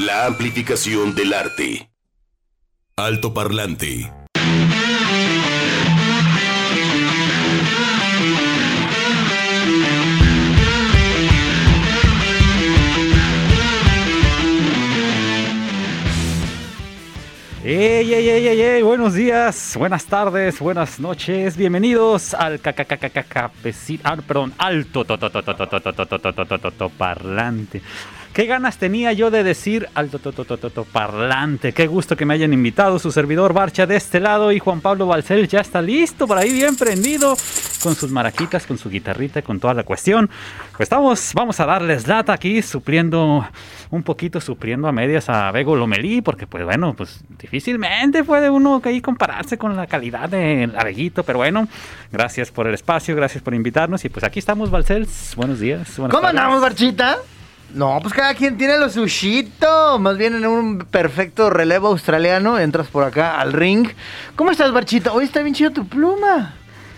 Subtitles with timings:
[0.00, 1.90] La amplificación del arte.
[2.96, 4.10] Alto parlante.
[17.62, 24.54] Ey, ey, ey, ey, buenos días, buenas tardes, buenas noches, bienvenidos al cafecito, ah, perdón,
[24.56, 25.04] alto
[26.96, 27.82] parlante.
[28.32, 30.20] Qué ganas tenía yo de decir alto
[30.92, 31.72] parlante.
[31.72, 33.00] Qué gusto que me hayan invitado.
[33.00, 36.52] Su servidor Barcha de este lado y Juan Pablo Balcel ya está listo por ahí
[36.52, 37.36] bien prendido
[37.82, 40.30] con sus maraquitas, con su guitarrita, con toda la cuestión.
[40.76, 43.44] Pues estamos, vamos a darles lata aquí, supliendo
[43.90, 48.80] un poquito, supliendo a medias a Bego Lomelí, porque pues bueno, pues difícilmente puede uno
[48.84, 51.66] ahí compararse con la calidad del Abeguito, pero bueno,
[52.12, 55.34] gracias por el espacio, gracias por invitarnos y pues aquí estamos, Balcels.
[55.36, 55.96] Buenos días.
[55.96, 57.18] ¿Cómo andamos, Barchita?
[57.74, 59.98] No, pues cada quien tiene lo sushito.
[59.98, 62.58] Más bien en un perfecto relevo australiano.
[62.58, 63.88] Entras por acá al ring.
[64.36, 65.12] ¿Cómo estás, Barchita?
[65.12, 66.54] Hoy está bien chido tu pluma.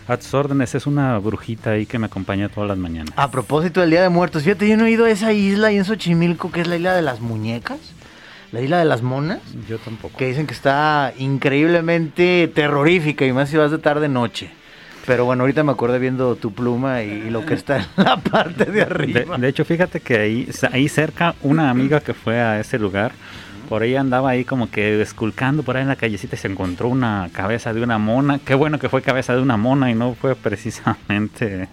[0.09, 3.13] A tus órdenes, es una brujita ahí que me acompaña todas las mañanas.
[3.17, 5.77] A propósito del Día de Muertos, fíjate, yo no he ido a esa isla ahí
[5.77, 7.79] en Xochimilco, que es la isla de las muñecas.
[8.51, 9.39] La isla de las monas.
[9.69, 10.19] Yo tampoco.
[10.19, 14.51] Que dicen que está increíblemente terrorífica y más si vas de tarde noche.
[15.07, 18.67] Pero bueno, ahorita me acordé viendo tu pluma y, lo que está en la parte
[18.67, 19.37] de arriba.
[19.37, 23.13] De, hecho, fíjate que ahí, ahí cerca, una amiga que fue a ese lugar,
[23.69, 26.89] por ahí andaba ahí como que esculcando por ahí en la callecita y se encontró
[26.89, 28.39] una cabeza de una mona.
[28.39, 31.69] Qué bueno que fue cabeza de una mona y no fue precisamente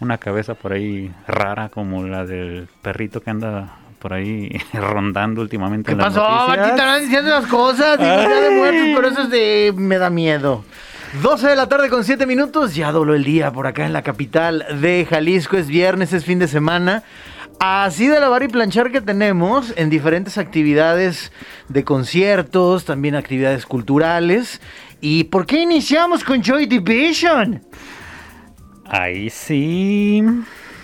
[0.00, 5.92] una cabeza por ahí rara como la del perrito que anda por ahí rondando últimamente.
[5.92, 6.24] ¿Qué pasó?
[6.24, 7.98] Aquí están diciendo las cosas.
[7.98, 9.74] Digo, de muertos, pero eso es de...
[9.76, 10.64] me da miedo.
[11.14, 14.02] 12 de la tarde con 7 minutos, ya dobló el día por acá en la
[14.02, 17.02] capital de Jalisco, es viernes, es fin de semana.
[17.58, 21.32] Así de lavar y planchar que tenemos en diferentes actividades
[21.68, 24.60] de conciertos, también actividades culturales.
[25.00, 27.60] ¿Y por qué iniciamos con Joy Division?
[28.86, 30.22] Ahí sí.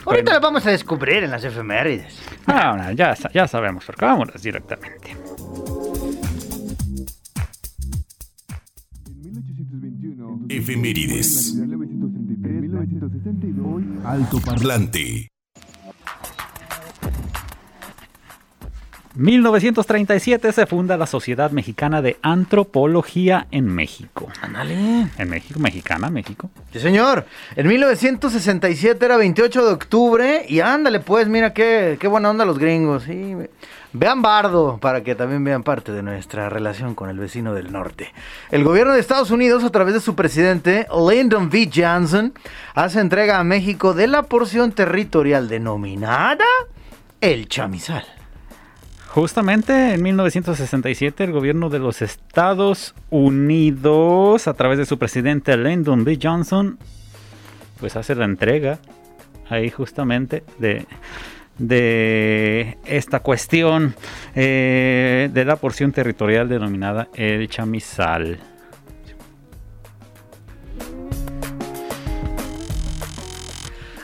[0.05, 2.21] Ahorita lo vamos a descubrir en las efemérides.
[2.49, 5.17] Ah, ya, ya sabemos, porque vámonos directamente.
[10.49, 11.57] Efemérides.
[14.05, 15.29] Alto Parlante.
[19.17, 24.29] 1937 se funda la Sociedad Mexicana de Antropología en México.
[24.43, 25.09] Ándale.
[25.17, 26.51] En México, mexicana, México.
[26.71, 27.25] Sí, señor.
[27.57, 32.59] En 1967 era 28 de octubre y ándale, pues, mira qué, qué buena onda los
[32.59, 33.05] gringos.
[33.05, 33.35] Sí,
[33.99, 38.13] Vean Bardo para que también vean parte de nuestra relación con el vecino del norte.
[38.51, 41.71] El gobierno de Estados Unidos, a través de su presidente Lyndon B.
[41.75, 42.35] Johnson,
[42.75, 46.45] hace entrega a México de la porción territorial denominada
[47.23, 48.05] el chamizal.
[49.09, 56.05] Justamente en 1967 el gobierno de los Estados Unidos, a través de su presidente Lyndon
[56.05, 56.19] B.
[56.23, 56.79] Johnson,
[57.81, 58.79] pues hace la entrega
[59.49, 60.87] ahí justamente de
[61.59, 63.95] de esta cuestión
[64.35, 68.39] eh, de la porción territorial denominada el chamizal.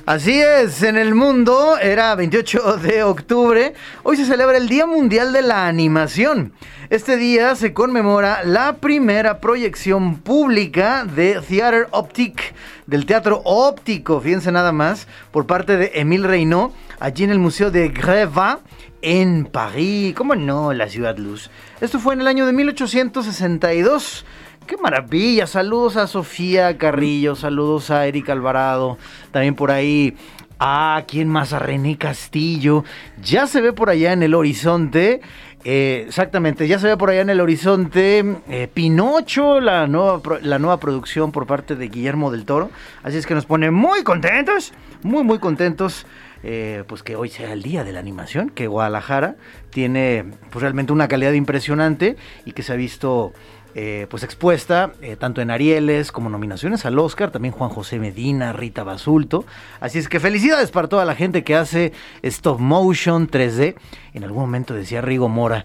[0.05, 3.73] Así es, en el mundo era 28 de octubre.
[4.03, 6.53] Hoy se celebra el Día Mundial de la Animación.
[6.91, 12.53] Este día se conmemora la primera proyección pública de Theater Optique,
[12.87, 17.73] del teatro óptico, fíjense nada más, por parte de Emile Reynaud, allí en el Museo
[17.73, 18.61] de Greva,
[19.03, 20.15] en París.
[20.17, 20.73] ¿Cómo no?
[20.73, 21.51] La Ciudad Luz.
[21.81, 24.25] Esto fue en el año de 1862.
[24.69, 25.49] ¡Qué maravilla!
[25.49, 28.99] Saludos a Sofía Carrillo, saludos a Erika Alvarado,
[29.33, 30.17] también por ahí
[30.61, 32.85] a quien más a René Castillo.
[33.21, 35.23] Ya se ve por allá en el horizonte.
[35.65, 40.59] Eh, exactamente, ya se ve por allá en el horizonte eh, Pinocho, la nueva, la
[40.61, 42.71] nueva producción por parte de Guillermo del Toro.
[43.03, 46.07] Así es que nos pone muy contentos, muy, muy contentos.
[46.44, 49.36] Eh, pues que hoy sea el día de la animación, que Guadalajara
[49.70, 53.33] tiene pues realmente una calidad impresionante y que se ha visto
[53.74, 58.53] eh, pues expuesta eh, tanto en Arieles como nominaciones al Oscar, también Juan José Medina,
[58.53, 59.47] Rita Basulto.
[59.80, 61.92] Así es que felicidades para toda la gente que hace
[62.22, 63.77] stop motion 3D.
[64.12, 65.65] En algún momento decía Rigo Mora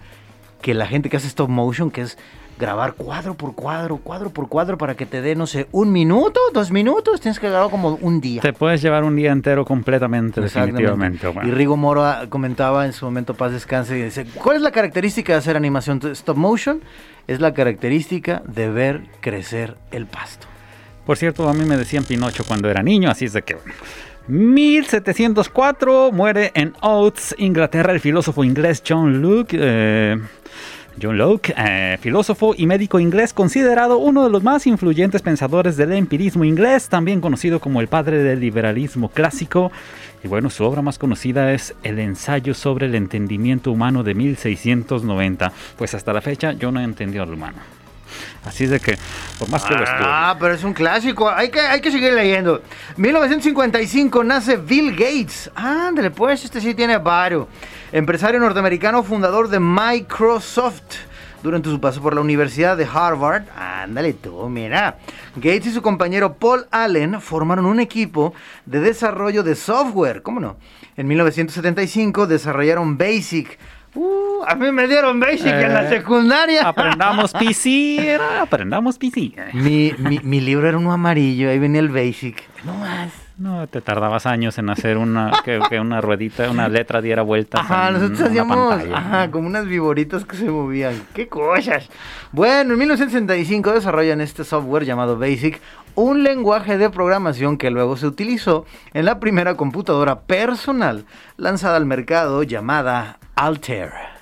[0.61, 2.17] que la gente que hace stop motion, que es
[2.59, 6.39] grabar cuadro por cuadro, cuadro por cuadro para que te dé, no sé, un minuto,
[6.53, 8.41] dos minutos, tienes que grabar como un día.
[8.41, 11.27] Te puedes llevar un día entero completamente, definitivamente.
[11.43, 15.33] Y Rigo Mora comentaba en su momento, paz descanse, y dice, ¿cuál es la característica
[15.33, 16.81] de hacer animación stop motion?
[17.27, 20.47] es la característica de ver crecer el pasto.
[21.05, 23.57] Por cierto, a mí me decían Pinocho cuando era niño, así es de que
[24.27, 29.57] 1704 muere en Oates, Inglaterra, el filósofo inglés John Locke.
[29.59, 30.17] eh,
[31.01, 35.93] John Locke, eh, filósofo y médico inglés, considerado uno de los más influyentes pensadores del
[35.93, 39.71] empirismo inglés, también conocido como el padre del liberalismo clásico.
[40.23, 45.51] Y bueno, su obra más conocida es El ensayo sobre el entendimiento humano de 1690.
[45.77, 47.76] Pues hasta la fecha yo no he entendido al humano.
[48.45, 48.97] Así de que,
[49.39, 49.83] por más que lo.
[49.87, 51.29] Ah, pero es un clásico.
[51.29, 52.61] Hay que, hay que seguir leyendo.
[52.97, 55.51] 1955 nace Bill Gates.
[55.55, 57.47] Ándale, pues, este sí tiene varo.
[57.91, 61.07] Empresario norteamericano, fundador de Microsoft.
[61.43, 64.97] Durante su paso por la Universidad de Harvard, ándale tú, mira.
[65.35, 68.33] Gates y su compañero Paul Allen formaron un equipo
[68.65, 70.23] de desarrollo de software.
[70.23, 70.57] ¿Cómo no?
[70.97, 73.59] En 1975 desarrollaron Basic.
[73.95, 76.67] Uh, a mí me dieron Basic en la Eh, secundaria.
[76.67, 79.33] Aprendamos PC, era, aprendamos PC.
[79.53, 82.43] Mi, mi, mi libro era uno amarillo, ahí venía el basic.
[82.67, 83.11] No más.
[83.37, 87.61] No, te tardabas años en hacer una, que, que una ruedita, una letra diera vueltas.
[87.61, 88.97] Ajá, en nosotros una hacíamos pantalla.
[88.97, 91.01] ajá, como unas viboritas que se movían.
[91.13, 91.87] ¡Qué cosas!
[92.31, 95.61] Bueno, en 1965 desarrollan este software llamado BASIC,
[95.95, 101.05] un lenguaje de programación que luego se utilizó en la primera computadora personal
[101.37, 104.16] lanzada al mercado llamada Altair.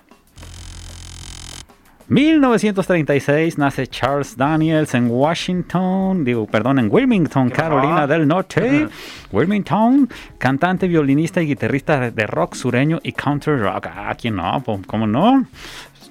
[2.07, 8.87] 1936 nace Charles Daniels en Washington, digo, perdón, en Wilmington, Carolina del Norte.
[9.31, 10.07] Wilmington,
[10.37, 13.87] cantante, violinista y guitarrista de rock sureño y country rock.
[13.87, 14.63] Ah, ¿quién no?
[14.85, 15.47] ¿Cómo no?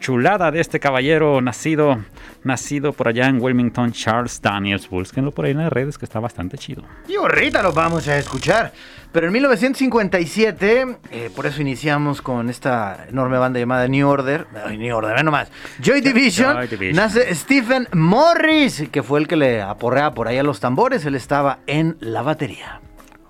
[0.00, 1.99] Chulada de este caballero nacido,
[2.43, 4.90] nacido por allá en Wilmington, Charles Daniels.
[4.90, 6.82] Búsquenlo por ahí en las redes que está bastante chido.
[7.08, 8.73] Y ahorita lo vamos a escuchar.
[9.14, 14.49] Pero en 1957, eh, por eso iniciamos con esta enorme banda llamada New Order.
[14.66, 15.52] Ay, New Order, nomás.
[15.81, 16.56] Joy Division.
[16.56, 16.96] Joy Division.
[16.96, 21.06] Nace Stephen Morris, que fue el que le aporrea por ahí a los tambores.
[21.06, 22.81] Él estaba en la batería.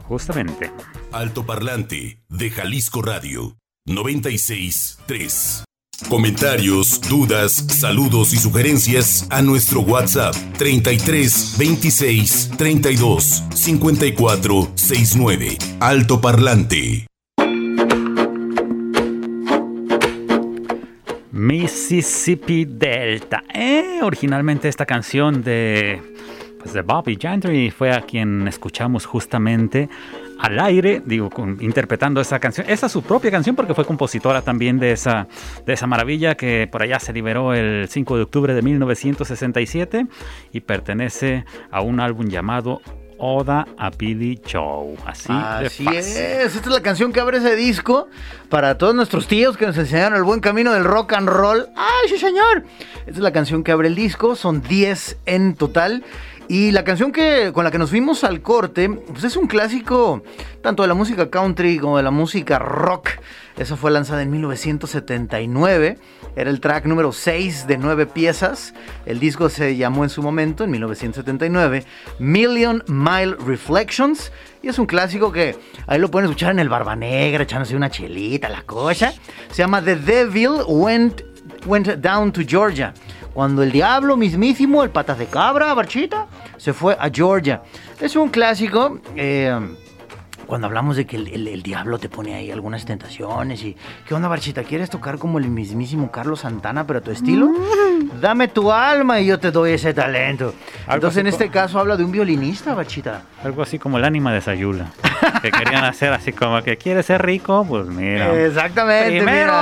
[0.04, 0.72] Justamente.
[1.12, 5.64] Alto Parlante de Jalisco Radio 96.3.
[6.08, 15.58] Comentarios, dudas, saludos y sugerencias a nuestro WhatsApp 33 26 32 54 69.
[15.80, 17.06] Alto Parlante.
[21.30, 23.42] Mississippi Delta.
[23.52, 26.00] Eh, originalmente esta canción de,
[26.60, 29.88] pues de Bobby Gentry fue a quien escuchamos justamente
[30.38, 32.66] al aire, digo, con- interpretando esa canción.
[32.68, 35.26] Esa es su propia canción porque fue compositora también de esa,
[35.66, 40.06] de esa maravilla que por allá se liberó el 5 de octubre de 1967
[40.52, 42.80] y pertenece a un álbum llamado
[43.16, 44.96] Oda a Billy Joe.
[45.06, 45.32] Así,
[45.94, 46.16] es.
[46.16, 48.08] Esta es la canción que abre ese disco
[48.48, 51.64] para todos nuestros tíos que nos enseñaron el buen camino del rock and roll.
[51.76, 52.64] ¡Ay, sí, señor!
[53.06, 54.34] Esta es la canción que abre el disco.
[54.34, 56.02] Son 10 en total.
[56.48, 60.22] Y la canción que, con la que nos fuimos al corte, pues es un clásico
[60.60, 63.08] tanto de la música country como de la música rock.
[63.56, 65.98] Esa fue lanzada en 1979.
[66.36, 68.74] Era el track número 6 de 9 piezas.
[69.06, 71.84] El disco se llamó en su momento, en 1979,
[72.18, 74.30] Million Mile Reflections.
[74.62, 75.56] Y es un clásico que
[75.86, 79.14] ahí lo pueden escuchar en el Barba Negra, echándose una chelita, la cosa.
[79.50, 81.22] Se llama The Devil Went,
[81.64, 82.92] went Down to Georgia.
[83.34, 87.62] Cuando el diablo mismísimo, el patas de cabra, Barchita, se fue a Georgia.
[88.00, 89.00] Es un clásico.
[89.16, 89.58] eh,
[90.46, 93.76] cuando hablamos de que el, el- el diablo te pone ahí algunas tentaciones y...
[94.06, 94.62] ¿Qué onda, Barchita?
[94.62, 97.50] ¿Quieres tocar como el mismísimo Carlos Santana, pero a tu estilo?
[98.20, 100.54] Dame tu alma y yo te doy ese talento.
[100.88, 103.22] Entonces, en este caso, habla de un violinista, Barchita.
[103.42, 104.86] Algo así como el ánima de Sayula.
[105.42, 108.34] Que querían hacer así como que quieres ser rico, pues mira.
[108.44, 109.24] Exactamente, mira.
[109.24, 109.54] Primero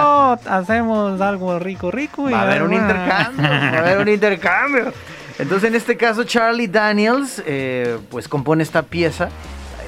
[0.47, 4.93] hacemos algo rico, rico y Va a haber un intercambio, va a haber un intercambio.
[5.39, 9.29] Entonces, en este caso, Charlie Daniels, eh, pues compone esta pieza,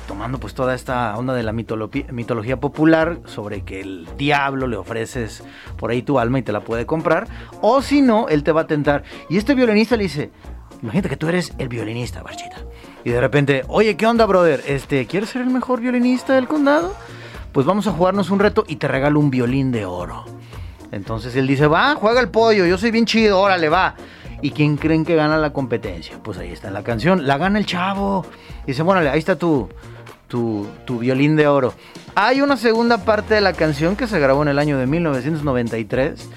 [0.06, 5.42] tomando pues toda esta onda de la mitología popular sobre que el diablo le ofreces
[5.76, 7.26] por ahí tu alma y te la puede comprar,
[7.60, 9.04] o si no, él te va a tentar.
[9.28, 10.30] Y este violinista le dice,
[10.82, 12.56] imagínate que tú eres el violinista, Barchita.
[13.04, 14.62] Y de repente, oye, ¿qué onda, brother?
[14.66, 16.94] Este, ¿quieres ser el mejor violinista del condado?
[17.52, 20.24] Pues vamos a jugarnos un reto y te regalo un violín de oro.
[20.90, 23.94] Entonces él dice, va, juega el pollo, yo soy bien chido, órale, va.
[24.42, 26.18] ¿Y quién creen que gana la competencia?
[26.22, 28.26] Pues ahí está la canción, la gana el chavo.
[28.66, 29.68] Dice, bueno, ahí está tu,
[30.34, 31.74] tu, tu violín de oro.
[32.16, 36.28] Hay una segunda parte de la canción que se grabó en el año de 1993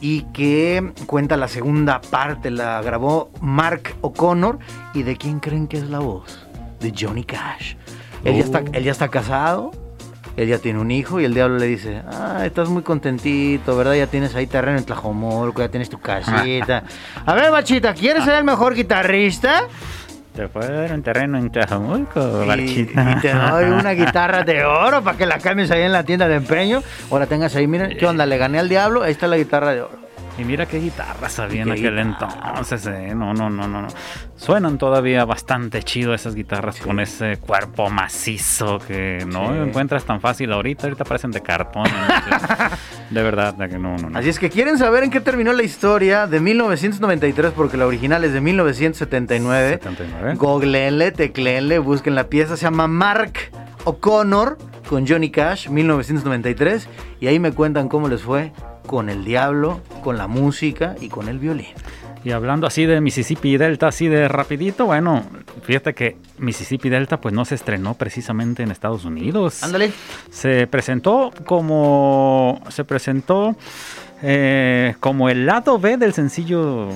[0.00, 4.58] y que cuenta la segunda parte, la grabó Mark O'Connor.
[4.94, 6.46] ¿Y de quién creen que es la voz?
[6.80, 7.74] De Johnny Cash.
[8.24, 8.70] Él, ya, está, Oh.
[8.72, 9.72] él ya está casado,
[10.38, 13.96] él ya tiene un hijo y el diablo le dice, ah, estás muy contentito, ¿verdad?
[13.96, 16.84] Ya tienes ahí terreno en Tlajomolco, ya tienes tu casita.
[17.26, 19.64] A ver, bachita, ¿quieres ser el mejor guitarrista?
[20.34, 22.86] Te dar un terreno en Tlajomulco, y, y
[23.20, 26.36] te doy una guitarra de oro para que la cambies ahí en la tienda de
[26.36, 27.66] empeño o la tengas ahí.
[27.66, 28.24] Miren, ¿qué onda?
[28.24, 30.01] Le gané al diablo, ahí está la guitarra de oro.
[30.38, 33.14] Y mira qué guitarras había en aquel entonces, eh.
[33.14, 33.88] No, no, no, no, no.
[34.36, 40.52] Suenan todavía bastante chido esas guitarras con ese cuerpo macizo que no encuentras tan fácil
[40.52, 40.84] ahorita.
[40.84, 41.84] Ahorita parecen de cartón.
[43.10, 44.18] de verdad, de que no, no, no.
[44.18, 48.24] Así es que quieren saber en qué terminó la historia de 1993, porque la original
[48.24, 49.78] es de 1979.
[49.82, 50.34] 79.
[50.36, 52.56] Googleenle, tecleenle, busquen la pieza.
[52.56, 53.34] Se llama Mark
[53.84, 54.56] O'Connor
[54.88, 56.88] con Johnny Cash, 1993.
[57.20, 58.52] Y ahí me cuentan cómo les fue
[58.86, 61.74] con el diablo, con la música y con el violín.
[62.24, 65.24] Y hablando así de Mississippi Delta, así de rapidito, bueno,
[65.62, 69.62] fíjate que Mississippi Delta pues no se estrenó precisamente en Estados Unidos.
[69.64, 69.92] Ándale.
[70.30, 72.62] Se presentó como...
[72.68, 73.56] Se presentó
[74.22, 76.90] eh, como el lado B del sencillo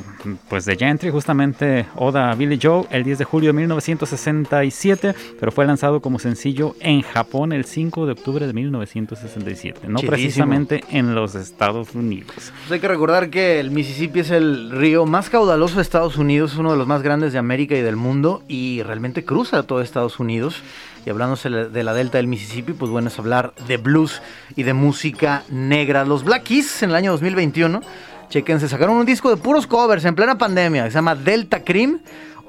[0.49, 5.66] pues de Gentry, justamente Oda Billy Joe, el 10 de julio de 1967, pero fue
[5.66, 11.35] lanzado como sencillo en Japón el 5 de octubre de 1967, no precisamente en los
[11.35, 12.33] Estados Unidos.
[12.35, 16.56] Pues hay que recordar que el Mississippi es el río más caudaloso de Estados Unidos,
[16.56, 20.21] uno de los más grandes de América y del mundo y realmente cruza todo Estados
[20.21, 20.62] Unidos.
[21.06, 24.20] Y hablándose de la delta del Mississippi, pues bueno, es hablar de blues
[24.56, 26.04] y de música negra.
[26.04, 27.80] Los Black en el año 2021,
[28.28, 32.00] chequense, sacaron un disco de puros covers en plena pandemia, que se llama Delta Cream,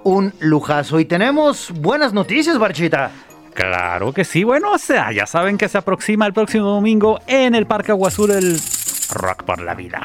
[0.03, 0.99] un lujazo.
[0.99, 3.11] Y tenemos buenas noticias, Barchita.
[3.53, 7.53] Claro que sí, bueno, o sea, ya saben que se aproxima el próximo domingo en
[7.53, 8.59] el Parque Aguazul el
[9.11, 10.01] Rock por la vida.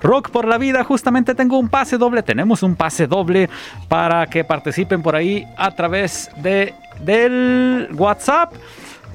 [0.00, 3.48] Rock por la vida, justamente tengo un pase doble, tenemos un pase doble
[3.88, 8.52] para que participen por ahí a través de del WhatsApp.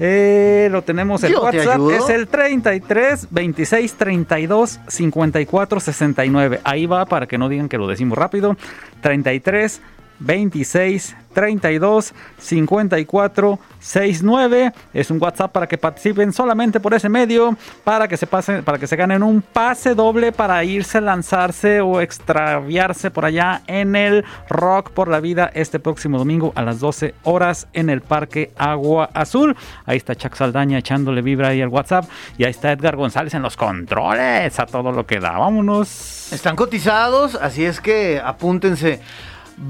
[0.00, 6.60] Eh, lo tenemos el WhatsApp, es el 33 26 32 54 69.
[6.64, 8.56] Ahí va para que no digan que lo decimos rápido.
[9.00, 9.80] 33
[10.22, 14.72] 26 32 54 69.
[14.94, 18.78] Es un WhatsApp para que participen solamente por ese medio, para que se pasen, para
[18.78, 24.24] que se ganen un pase doble para irse, lanzarse o extraviarse por allá en el
[24.48, 29.10] Rock por la Vida este próximo domingo a las 12 horas en el Parque Agua
[29.14, 29.56] Azul.
[29.86, 32.04] Ahí está Chuck Saldaña echándole vibra ahí al WhatsApp
[32.38, 35.38] y ahí está Edgar González en los controles a todo lo que da.
[35.38, 36.32] Vámonos.
[36.32, 39.00] Están cotizados, así es que apúntense.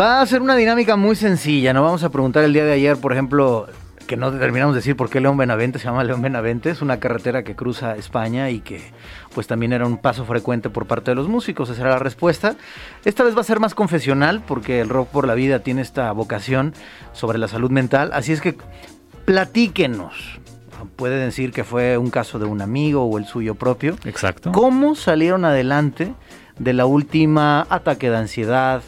[0.00, 2.96] Va a ser una dinámica muy sencilla, no vamos a preguntar el día de ayer,
[2.96, 3.66] por ejemplo,
[4.06, 6.98] que no terminamos de decir por qué León Benavente se llama León Benavente, es una
[6.98, 8.80] carretera que cruza España y que
[9.34, 12.56] pues también era un paso frecuente por parte de los músicos, esa era la respuesta.
[13.04, 16.10] Esta vez va a ser más confesional porque el rock por la vida tiene esta
[16.12, 16.72] vocación
[17.12, 18.56] sobre la salud mental, así es que
[19.26, 20.40] platíquenos.
[20.96, 23.96] Puede decir que fue un caso de un amigo o el suyo propio.
[24.04, 24.52] Exacto.
[24.52, 26.14] ¿Cómo salieron adelante
[26.58, 28.82] de la última ataque de ansiedad,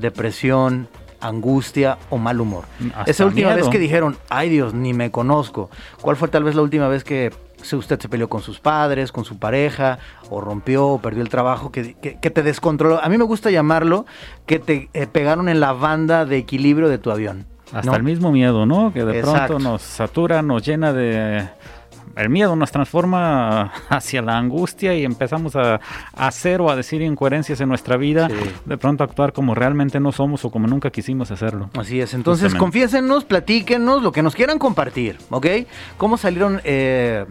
[0.00, 0.88] depresión,
[1.20, 2.64] angustia o mal humor.
[3.06, 5.70] Esa última vez que dijeron, ay Dios, ni me conozco.
[6.00, 7.32] ¿Cuál fue tal vez la última vez que
[7.72, 9.98] usted se peleó con sus padres, con su pareja,
[10.30, 13.02] o rompió o perdió el trabajo, que, te descontroló?
[13.02, 14.06] A mí me gusta llamarlo
[14.46, 17.46] que te eh, pegaron en la banda de equilibrio de tu avión.
[17.72, 18.92] Hasta el mismo miedo, ¿no?
[18.94, 21.48] Que de pronto nos satura, nos llena de
[22.18, 25.80] el miedo nos transforma hacia la angustia y empezamos a,
[26.14, 28.28] hacer o a decir incoherencias en nuestra vida,
[28.64, 31.70] de pronto actuar como realmente no somos o como nunca quisimos hacerlo.
[31.78, 35.46] Así es, entonces confiésenos, platíquenos lo que nos quieran compartir, ¿ok?
[35.96, 36.60] ¿Cómo salieron...
[36.64, 37.24] Eh,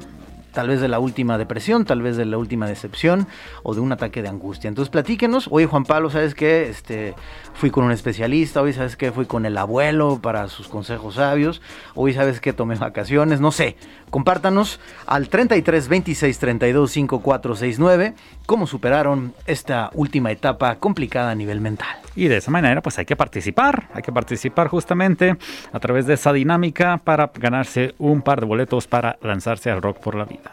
[0.58, 3.28] tal vez de la última depresión, tal vez de la última decepción
[3.62, 4.70] o de un ataque de angustia.
[4.70, 6.68] Entonces platíquenos, oye Juan Pablo, ¿sabes qué?
[6.68, 7.14] Este,
[7.54, 9.12] fui con un especialista, hoy sabes qué?
[9.12, 11.62] Fui con el abuelo para sus consejos sabios,
[11.94, 12.54] hoy sabes qué?
[12.54, 13.78] Tomé vacaciones, no sé.
[14.10, 18.16] Compártanos al 33 26 32 54 69
[18.48, 21.98] cómo superaron esta última etapa complicada a nivel mental.
[22.16, 25.38] Y de esa manera pues hay que participar, hay que participar justamente
[25.72, 30.00] a través de esa dinámica para ganarse un par de boletos para lanzarse al rock
[30.00, 30.47] por la vida.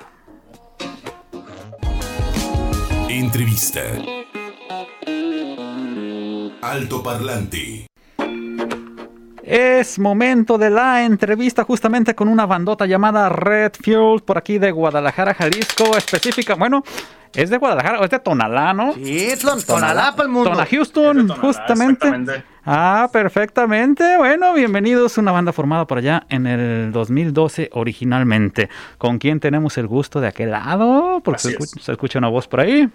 [3.14, 3.80] Entrevista.
[6.60, 7.86] Alto Parlante.
[9.44, 14.72] Es momento de la entrevista justamente con una bandota llamada Red Fuel por aquí de
[14.72, 16.56] Guadalajara, Jalisco, específica.
[16.56, 16.82] Bueno,
[17.32, 18.94] es de Guadalajara, es de Tonalá, ¿no?
[18.94, 19.28] Sí,
[19.64, 20.50] Tonalá para el mundo.
[20.50, 22.44] Tonalá, Houston, justamente.
[22.64, 24.16] Ah, perfectamente.
[24.16, 25.18] Bueno, bienvenidos.
[25.18, 28.70] Una banda formada por allá en el 2012 originalmente.
[28.98, 31.20] ¿Con quién tenemos el gusto de aquel lado?
[31.22, 32.90] Porque se escucha, se escucha, una voz por ahí.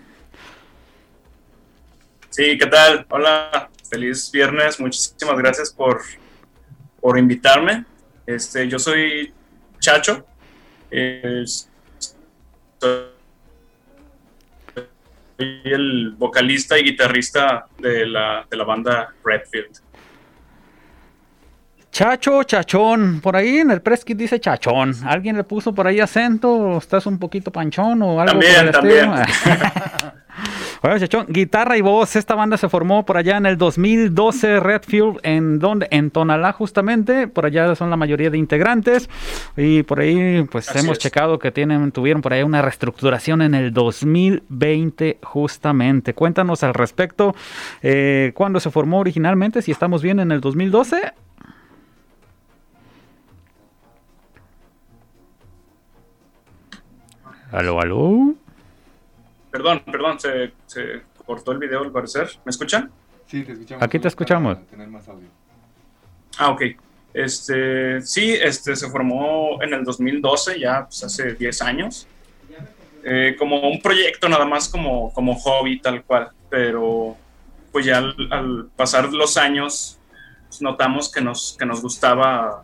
[2.30, 3.06] Sí, ¿qué tal?
[3.10, 4.80] Hola, feliz viernes.
[4.80, 6.02] Muchísimas gracias por
[7.00, 7.86] por invitarme.
[8.26, 9.34] Este, yo soy
[9.80, 10.26] Chacho.
[12.78, 13.10] soy
[15.38, 19.80] el vocalista y guitarrista de la, de la banda Redfield.
[21.92, 24.94] Chacho chachón, por ahí en el press kit dice chachón.
[25.06, 26.54] ¿Alguien le puso por ahí acento?
[26.54, 29.12] ¿O ¿Estás un poquito panchón o algo También, por el también.
[30.80, 30.90] estilo?
[30.90, 32.16] Bueno, chachón, guitarra y voz.
[32.16, 37.28] Esta banda se formó por allá en el 2012, Redfield, en donde, en Tonalá justamente.
[37.28, 39.10] Por allá son la mayoría de integrantes
[39.58, 41.00] y por ahí, pues Así hemos es.
[41.00, 46.14] checado que tienen, tuvieron por ahí una reestructuración en el 2020 justamente.
[46.14, 47.36] Cuéntanos al respecto.
[47.82, 49.62] Eh, ¿Cuándo se formó originalmente?
[49.62, 51.14] Si estamos bien en el 2012.
[57.52, 58.36] Aló, aló.
[59.52, 62.30] Perdón, perdón, se, se cortó el video al parecer.
[62.46, 62.92] ¿Me escuchan?
[63.28, 63.84] Sí, te escuchamos.
[63.84, 64.56] Aquí te escuchamos.
[64.56, 65.28] Para tener más audio.
[66.38, 66.62] Ah, ok.
[67.14, 72.08] Este, sí, este se formó en el 2012, ya pues, hace 10 años.
[73.04, 77.16] Eh, como un proyecto nada más como, como hobby tal cual, pero
[77.72, 79.98] pues ya al, al pasar los años
[80.48, 82.64] pues, notamos que nos, que nos gustaba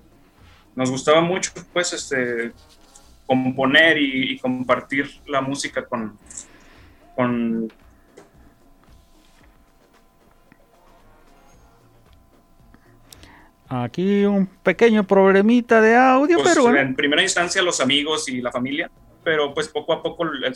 [0.76, 2.52] nos gustaba mucho pues este
[3.26, 6.18] componer y, y compartir la música con,
[7.16, 7.70] con
[13.68, 16.80] Aquí un pequeño problemita de audio, pues, pero bueno.
[16.80, 18.92] en primera instancia los amigos y la familia,
[19.24, 20.56] pero pues poco a poco el,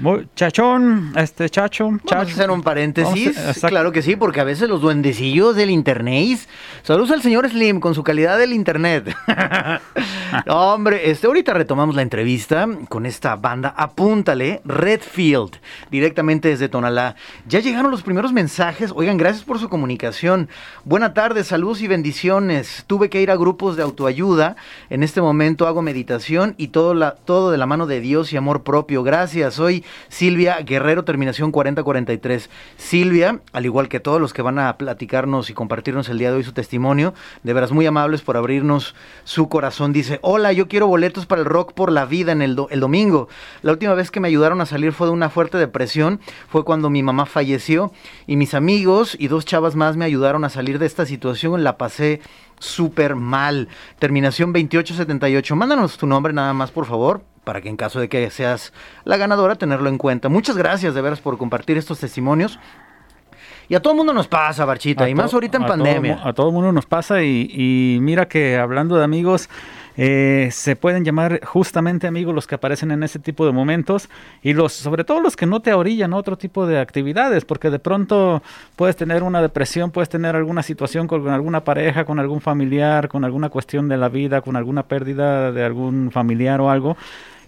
[0.00, 2.32] el círculo Muy- chachón, este chacho, Vamos a chacho.
[2.32, 3.36] hacer un paréntesis.
[3.64, 6.40] A- claro que sí, porque a veces los duendecillos del internet.
[6.82, 9.14] Saludos al señor Slim con su calidad del internet.
[10.46, 13.74] Hombre, este, ahorita retomamos la entrevista con esta banda.
[13.76, 15.56] Apúntale, Redfield,
[15.90, 17.16] directamente desde Tonalá.
[17.48, 18.92] Ya llegaron los primeros mensajes.
[18.94, 20.48] Oigan, gracias por su comunicación.
[20.84, 22.84] Buena tarde, saludos y bendiciones.
[22.86, 24.56] Tuve que ir a grupos de autoayuda.
[24.88, 28.36] En este momento hago meditación y todo, la, todo de la mano de Dios y
[28.36, 29.02] amor propio.
[29.02, 29.54] Gracias.
[29.54, 32.50] Soy Silvia Guerrero, terminación 4043.
[32.76, 36.36] Silvia, al igual que todos los que van a platicarnos y compartirnos el día de
[36.36, 38.94] hoy su testimonio, de veras muy amables por abrirnos
[39.24, 39.92] su corazón.
[39.92, 43.28] Dice, hola, yo quiero boletos para el rock por la vida en el, el domingo.
[43.62, 46.90] La última vez que me ayudaron a salir fue de una fuerte depresión, fue cuando
[46.90, 47.92] mi mamá falleció
[48.26, 51.64] y mis amigos y dos chavas más me ayudaron a salir de esta situación.
[51.64, 52.20] La pasé
[52.60, 53.68] súper mal.
[53.98, 55.56] Terminación 2878.
[55.56, 58.72] Mándanos tu nombre nada más, por favor, para que en caso de que seas
[59.04, 60.28] la ganadora, tenerlo en cuenta.
[60.28, 62.58] Muchas gracias de veras por compartir estos testimonios.
[63.68, 65.66] Y a todo el mundo nos pasa, Barchita, y A más to- ahorita en a
[65.66, 66.16] todo pandemia.
[66.16, 69.48] mu- a todo el mundo nos pasa y, y mira que hablando de amigos,
[70.02, 74.08] eh, se pueden llamar justamente amigos los que aparecen en ese tipo de momentos
[74.42, 77.68] y los, sobre todo los que no te orillan a otro tipo de actividades, porque
[77.68, 78.42] de pronto
[78.76, 83.26] puedes tener una depresión, puedes tener alguna situación con alguna pareja, con algún familiar, con
[83.26, 86.96] alguna cuestión de la vida, con alguna pérdida de algún familiar o algo.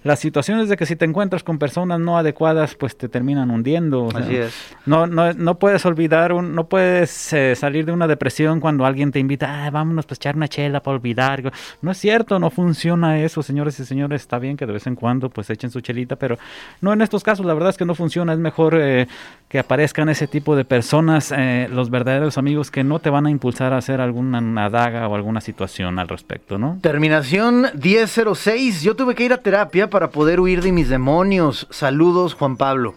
[0.05, 4.05] Las situaciones de que si te encuentras con personas no adecuadas, pues te terminan hundiendo.
[4.07, 4.53] o sea, Así es.
[4.87, 9.13] no, no, no puedes olvidar, un- no puedes eh, salir de una depresión cuando alguien
[9.13, 11.53] te invita, ah, vámonos pues echar una chela para olvidar.
[11.83, 14.23] No es cierto, no funciona eso, señores y señores.
[14.23, 16.39] Está bien que de vez en cuando pues echen su chelita, pero
[16.81, 18.33] no en estos casos, la verdad es que no funciona.
[18.33, 19.07] Es mejor eh,
[19.49, 23.31] que aparezcan ese tipo de personas, eh, los verdaderos amigos que no te van a
[23.31, 26.79] impulsar a hacer alguna daga o alguna situación al respecto, ¿no?
[26.81, 28.83] Terminación 1006.
[28.83, 31.69] Yo tuve que ir a terapia para poder huir de mis demonios.
[31.71, 32.95] Saludos, Juan Pablo.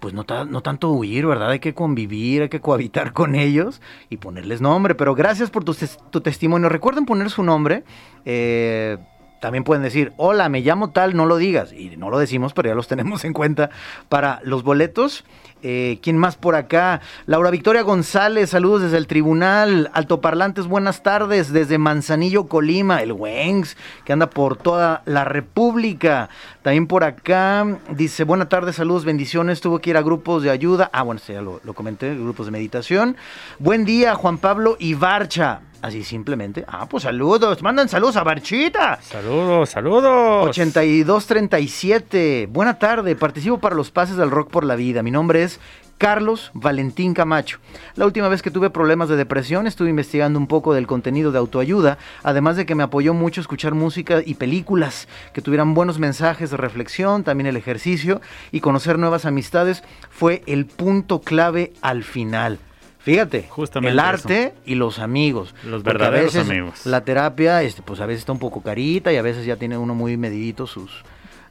[0.00, 1.50] Pues no, no tanto huir, ¿verdad?
[1.50, 4.94] Hay que convivir, hay que cohabitar con ellos y ponerles nombre.
[4.94, 5.74] Pero gracias por tu,
[6.10, 6.68] tu testimonio.
[6.68, 7.84] Recuerden poner su nombre.
[8.26, 8.98] Eh,
[9.42, 11.72] también pueden decir, hola, me llamo tal, no lo digas.
[11.72, 13.70] Y no lo decimos, pero ya los tenemos en cuenta
[14.08, 15.24] para los boletos.
[15.64, 17.00] Eh, ¿Quién más por acá?
[17.26, 19.90] Laura Victoria González, saludos desde el tribunal.
[19.94, 23.02] Altoparlantes, buenas tardes desde Manzanillo, Colima.
[23.02, 26.28] El Wengs, que anda por toda la República.
[26.62, 29.60] También por acá dice, buenas tardes, saludos, bendiciones.
[29.60, 30.88] Tuvo que ir a grupos de ayuda.
[30.92, 33.16] Ah, bueno, ya lo, lo comenté, grupos de meditación.
[33.58, 35.62] Buen día, Juan Pablo Ibarcha.
[35.82, 36.64] Así simplemente.
[36.68, 37.60] Ah, pues saludos.
[37.60, 39.00] Mandan saludos a Barchita.
[39.02, 40.48] Saludos, saludos.
[40.48, 42.48] 8237.
[42.48, 43.16] Buena tarde.
[43.16, 45.02] Participo para los pases del rock por la vida.
[45.02, 45.58] Mi nombre es
[45.98, 47.58] Carlos Valentín Camacho.
[47.96, 51.38] La última vez que tuve problemas de depresión estuve investigando un poco del contenido de
[51.38, 56.50] autoayuda, además de que me apoyó mucho escuchar música y películas que tuvieran buenos mensajes
[56.50, 62.58] de reflexión, también el ejercicio y conocer nuevas amistades fue el punto clave al final.
[63.02, 65.54] Fíjate, Justamente el arte y los amigos.
[65.64, 66.86] Los verdaderos amigos.
[66.86, 69.76] La terapia, este, pues a veces está un poco carita y a veces ya tiene
[69.76, 71.02] uno muy medidito sus,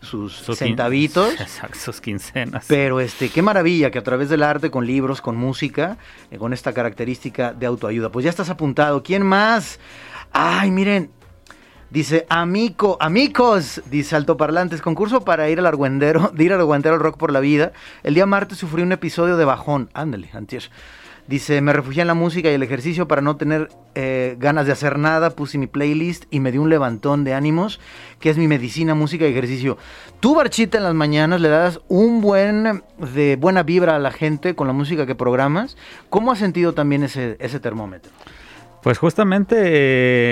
[0.02, 1.34] sus, centavitos.
[1.40, 2.66] Exacto, sus quincenas.
[2.68, 5.98] Pero este, qué maravilla que a través del arte, con libros, con música,
[6.32, 8.10] eh, con esta característica de autoayuda.
[8.10, 9.04] Pues ya estás apuntado.
[9.04, 9.80] ¿Quién más?
[10.32, 11.12] Ay, miren,
[11.92, 17.02] Dice, amico, amigos, dice altoparlantes, concurso para ir al argüendero, de ir al argüendero al
[17.02, 17.74] rock por la vida.
[18.04, 19.90] El día martes sufrí un episodio de bajón.
[19.94, 20.64] Ándale, antier.
[21.32, 24.74] Dice, me refugié en la música y el ejercicio para no tener eh, ganas de
[24.74, 25.30] hacer nada.
[25.30, 27.80] Puse mi playlist y me dio un levantón de ánimos,
[28.20, 29.78] que es mi medicina, música y ejercicio.
[30.20, 34.56] Tú, Barchita, en las mañanas le das un buen, de buena vibra a la gente
[34.56, 35.78] con la música que programas.
[36.10, 38.12] ¿Cómo has sentido también ese, ese termómetro?
[38.84, 39.56] Pues justamente...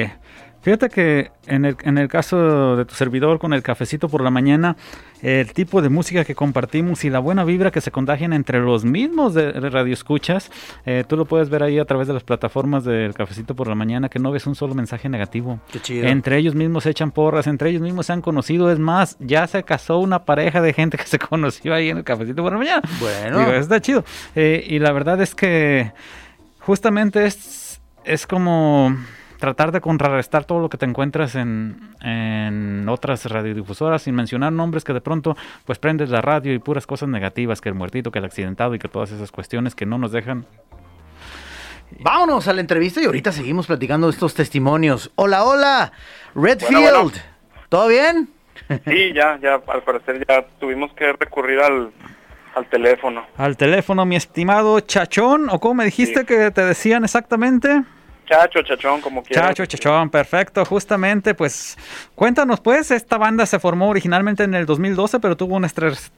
[0.04, 0.14] eh,
[0.62, 4.30] Fíjate que en el, en el caso de tu servidor con el cafecito por la
[4.30, 4.76] mañana,
[5.22, 8.84] el tipo de música que compartimos y la buena vibra que se contagian entre los
[8.84, 10.52] mismos de, de radioescuchas,
[10.86, 13.76] eh, tú lo puedes ver ahí a través de las plataformas del cafecito por la
[13.76, 15.60] mañana, que no ves un solo mensaje negativo.
[15.72, 16.08] Qué chido.
[16.08, 18.72] Entre ellos mismos se echan porras, entre ellos mismos se han conocido.
[18.72, 22.04] Es más, ya se casó una pareja de gente que se conoció ahí en el
[22.04, 22.82] cafecito por la mañana.
[23.00, 23.40] Bueno.
[23.40, 24.04] Digo, está chido.
[24.36, 25.94] Eh, y la verdad es que
[26.60, 28.96] justamente es, es como
[29.40, 34.84] tratar de contrarrestar todo lo que te encuentras en, en otras radiodifusoras, sin mencionar nombres
[34.84, 38.20] que de pronto pues prendes la radio y puras cosas negativas, que el muertito, que
[38.20, 40.46] el accidentado y que todas esas cuestiones que no nos dejan.
[42.02, 45.12] Vámonos a la entrevista y ahorita seguimos platicando de estos testimonios.
[45.16, 45.92] Hola, hola,
[46.36, 46.82] Redfield.
[46.82, 47.18] Bueno, bueno.
[47.68, 48.30] ¿Todo bien?
[48.86, 51.92] Sí, ya, ya, al parecer ya tuvimos que recurrir al,
[52.56, 53.26] al teléfono.
[53.38, 56.26] Al teléfono, mi estimado Chachón, o cómo me dijiste Sí.
[56.26, 57.84] que te decían exactamente.
[58.30, 59.48] Chacho, chachón, como quieras.
[59.48, 60.64] Chacho, chachón, perfecto.
[60.64, 61.76] Justamente, pues,
[62.14, 65.68] cuéntanos, pues, esta banda se formó originalmente en el 2012, pero tuvo una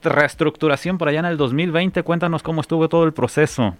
[0.02, 2.02] reestructuración por allá en el 2020.
[2.02, 3.74] Cuéntanos cómo estuvo todo el proceso.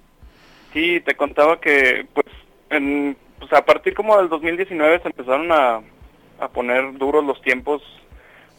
[0.73, 2.27] Sí, te contaba que, pues,
[2.71, 5.83] en, pues, a partir como del 2019 se empezaron a,
[6.41, 7.83] a poner duros los tiempos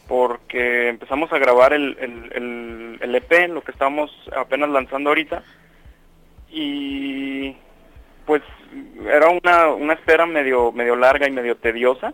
[0.06, 5.42] porque empezamos a grabar el, el, el, el EP, lo que estamos apenas lanzando ahorita,
[6.50, 7.56] y
[8.26, 8.42] pues
[9.06, 12.12] era una, una espera medio, medio larga y medio tediosa.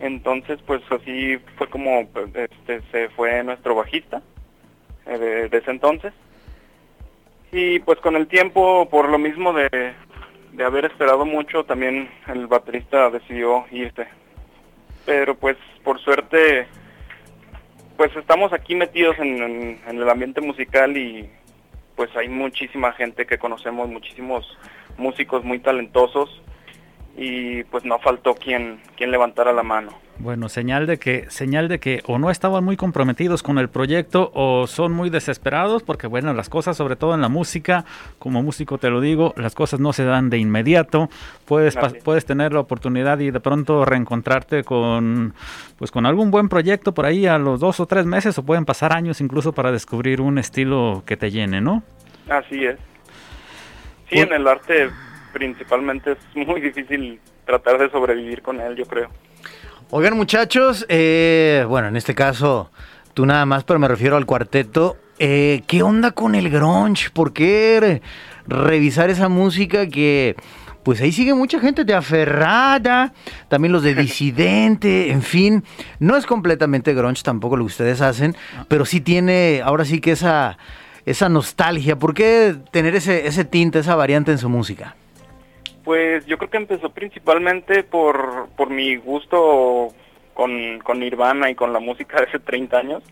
[0.00, 4.22] Entonces, pues así fue como este, se fue nuestro bajista
[5.06, 6.12] eh, de, ese entonces.
[7.50, 9.94] Y pues con el tiempo, por lo mismo de,
[10.52, 14.06] de haber esperado mucho, también el baterista decidió irse.
[15.04, 16.68] Pero pues por suerte,
[17.96, 21.28] pues estamos aquí metidos en el ambiente musical y
[21.96, 24.46] pues hay muchísima gente que conocemos, muchísimos
[24.98, 26.42] músicos muy talentosos
[27.16, 29.90] y pues no faltó quien, quien levantara la mano.
[30.20, 34.32] Bueno, señal de que, señal de que o no estaban muy comprometidos con el proyecto
[34.34, 37.84] o son muy desesperados, porque bueno, las cosas, sobre todo en la música,
[38.18, 41.08] como músico te lo digo, las cosas no se dan de inmediato.
[41.44, 45.34] Puedes, puedes tener la oportunidad y de pronto reencontrarte con,
[45.76, 48.64] pues con algún buen proyecto por ahí a los dos o tres meses, o pueden
[48.64, 51.84] pasar años incluso para descubrir un estilo que te llene, ¿no?
[52.28, 52.76] Así es.
[54.10, 54.90] Sí, en el arte
[55.32, 59.08] principalmente es muy difícil tratar de sobrevivir con él, yo creo.
[59.90, 62.70] Oigan, muchachos, eh, bueno, en este caso,
[63.14, 64.96] tú nada más, pero me refiero al cuarteto.
[65.18, 67.10] Eh, ¿Qué onda con el grunge?
[67.10, 68.02] ¿Por qué re-
[68.46, 70.36] revisar esa música que,
[70.84, 73.12] pues ahí sigue mucha gente de aferrada,
[73.48, 75.64] también los de disidente, en fin,
[75.98, 78.36] no es completamente grunge tampoco lo que ustedes hacen,
[78.68, 80.56] pero sí tiene, ahora sí que esa,
[81.10, 81.96] esa nostalgia.
[81.96, 84.94] ¿Por qué tener ese, ese tinte, esa variante en su música?
[85.84, 89.88] Pues yo creo que empezó principalmente por, por mi gusto
[90.34, 93.02] con, con Nirvana y con la música de hace 30 años.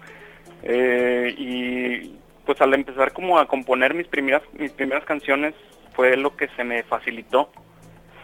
[0.62, 5.54] Eh, y pues al empezar como a componer mis primeras, mis primeras canciones
[5.94, 7.50] fue lo que se me facilitó,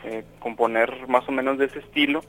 [0.04, 2.22] eh, componer más o menos de ese estilo.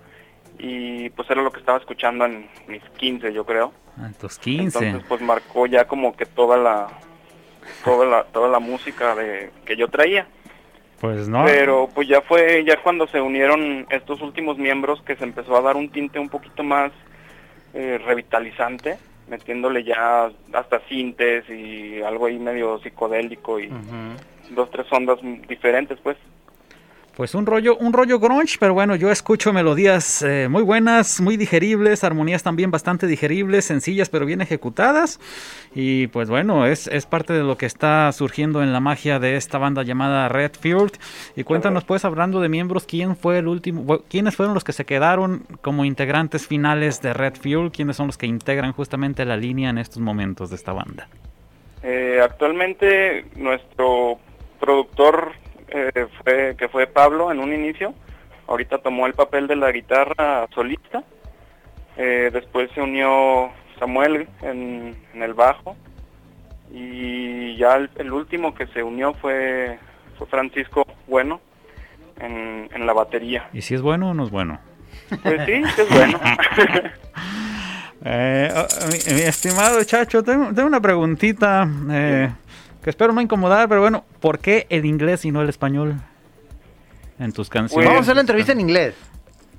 [0.59, 3.73] Y pues era lo que estaba escuchando en mis 15 yo creo.
[3.97, 4.63] A tus 15.
[4.63, 6.87] Entonces pues marcó ya como que toda la
[7.83, 10.27] toda la, toda la música de, que yo traía.
[10.99, 11.43] Pues no.
[11.45, 15.61] Pero pues ya fue ya cuando se unieron estos últimos miembros que se empezó a
[15.61, 16.91] dar un tinte un poquito más
[17.73, 18.97] eh, revitalizante,
[19.27, 23.69] metiéndole ya hasta sintes y algo ahí medio psicodélico y
[24.51, 26.17] dos tres ondas diferentes pues.
[27.15, 31.37] Pues un rollo, un rollo grunge, pero bueno, yo escucho melodías eh, muy buenas, muy
[31.37, 35.19] digeribles, armonías también bastante digeribles, sencillas pero bien ejecutadas.
[35.75, 39.35] Y pues bueno, es, es parte de lo que está surgiendo en la magia de
[39.35, 40.93] esta banda llamada Red Field.
[41.35, 44.85] Y cuéntanos pues, hablando de miembros, ¿quién fue el último, quiénes fueron los que se
[44.85, 47.71] quedaron como integrantes finales de Red Fuel?
[47.71, 51.07] ¿Quiénes son los que integran justamente la línea en estos momentos de esta banda?
[51.83, 54.17] Eh, actualmente nuestro
[54.59, 55.42] productor
[55.73, 57.93] eh, fue que fue Pablo en un inicio,
[58.47, 61.03] ahorita tomó el papel de la guitarra solista,
[61.95, 65.75] Eh, después se unió Samuel en, en el bajo
[66.71, 69.77] y ya el, el último que se unió fue,
[70.17, 71.39] fue Francisco Bueno
[72.19, 73.47] en, en la batería.
[73.53, 74.59] ¿Y si es bueno o no es bueno?
[75.21, 76.19] Pues sí, es bueno.
[78.05, 82.29] Eh, oh, mi, mi estimado Chacho, tengo, tengo una preguntita eh,
[82.83, 85.95] que espero no incomodar, pero bueno, ¿por qué el inglés y no el español
[87.17, 87.73] en tus canciones?
[87.73, 88.95] Pues, Vamos a hacer la entrevista en inglés.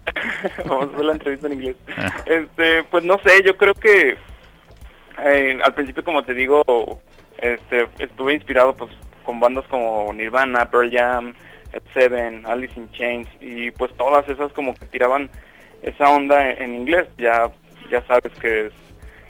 [0.67, 1.77] Vamos a hacer la entrevista en inglés.
[1.97, 2.13] Ah.
[2.27, 4.17] Este, pues no sé, yo creo que
[5.25, 7.01] eh, al principio, como te digo,
[7.39, 8.91] este, estuve inspirado pues
[9.25, 11.35] con bandas como Nirvana, Pearl Jam,
[11.73, 15.31] Ed Seven, Alice in Chains y pues todas esas como que tiraban
[15.83, 17.09] esa onda en, en inglés.
[17.17, 17.51] Ya,
[17.91, 18.73] ya sabes que es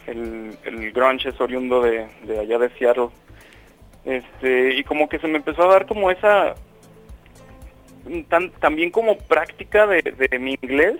[0.09, 3.09] el, el grunge es oriundo de, de allá de Seattle.
[4.05, 6.55] Este, y como que se me empezó a dar como esa
[8.29, 10.99] tan, también como práctica de, de mi inglés,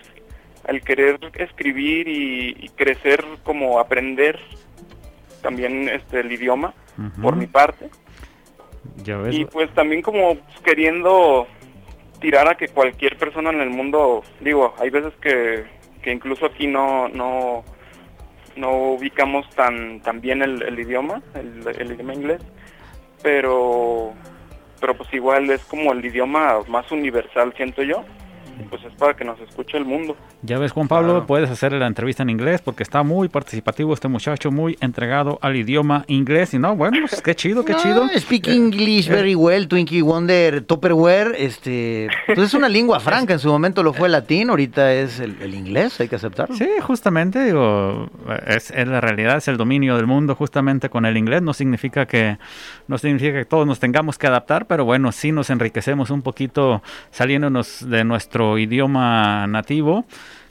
[0.67, 4.41] al querer escribir y, y crecer como aprender
[5.43, 6.73] también este el idioma
[7.21, 7.91] por mi parte.
[9.03, 11.47] Ya ves, y pues también como queriendo
[12.21, 15.65] tirar a que cualquier persona en el mundo digo hay veces que,
[16.03, 17.65] que incluso aquí no no
[18.57, 22.41] no ubicamos tan tan bien el, el idioma el, el idioma inglés
[23.25, 24.13] pero
[24.81, 28.05] pero pues igual es como el idioma más universal siento yo
[28.71, 31.27] pues es para que nos escuche el mundo ya ves Juan Pablo, Claro.
[31.27, 35.57] puedes hacerle la entrevista en inglés porque está muy participativo este muchacho, muy entregado al
[35.57, 38.09] idioma inglés y no, bueno, pues qué chido, qué No, chido.
[38.19, 43.49] Speak English very well, Twinkie Wonder, Tupperware, este, pues es una lengua franca, en su
[43.49, 46.55] momento lo fue el latín, ahorita es el, el inglés, hay que aceptarlo.
[46.57, 48.11] Sí, justamente, digo,
[48.47, 51.41] es, es la realidad, es el dominio del mundo justamente con el inglés.
[51.43, 52.37] No significa que
[52.87, 56.83] no significa que todos nos tengamos que adaptar, pero bueno, sí nos enriquecemos un poquito
[57.11, 60.05] saliéndonos de nuestro idioma nativo,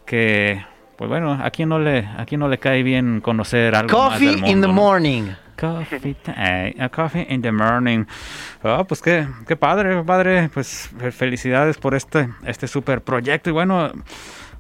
[0.06, 0.64] que
[0.98, 4.12] pues bueno, a quién no le, a quién no le cae bien conocer algo más
[4.14, 4.74] Coffee del in the mundo, ¿no?
[4.74, 5.24] morning.
[5.60, 8.06] Coffee, eh, a coffee in the morning.
[8.64, 10.50] Ah, pues qué, qué padre, padre.
[10.54, 13.50] Pues fe- felicidades por este, este super proyecto.
[13.50, 13.92] Y bueno,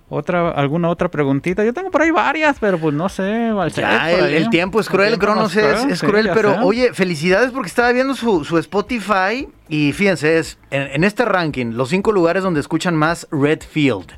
[0.09, 1.63] otra, alguna otra preguntita.
[1.63, 3.51] Yo tengo por ahí varias, pero pues no sé.
[3.75, 6.93] Ya, el, el tiempo es cruel, Cronos nos es, cruel, es sí, cruel, pero oye,
[6.93, 11.89] felicidades porque estaba viendo su, su Spotify y fíjense, es en, en este ranking, los
[11.89, 14.11] cinco lugares donde escuchan más Redfield.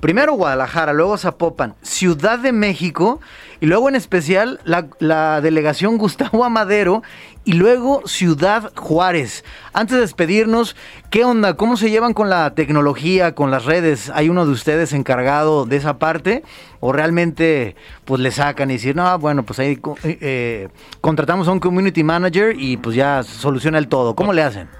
[0.00, 3.18] Primero Guadalajara, luego Zapopan, Ciudad de México
[3.60, 7.02] y luego en especial la, delegación Gustavo Amadero
[7.44, 9.42] y luego Ciudad Juárez.
[9.72, 10.76] Antes de despedirnos,
[11.10, 11.56] ¿qué onda?
[11.56, 14.10] ¿Cómo se llevan con la tecnología, con las redes?
[14.10, 16.42] ¿Hay uno de ustedes encargado de esa parte?
[16.80, 20.68] ¿O realmente pues le sacan y decir, no, bueno, pues ahí eh, eh,
[21.00, 24.14] contratamos a un community manager y pues ya soluciona el todo?
[24.14, 24.68] ¿Cómo le hacen?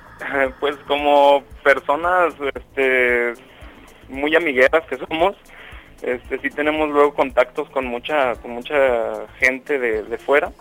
[0.61, 3.35] Pues como personas este,
[4.09, 5.37] muy amigueras que somos,
[6.03, 10.53] este, sí tenemos luego contactos con mucha con mucha gente de, de fuera.